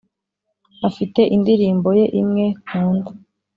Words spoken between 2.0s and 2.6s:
imwe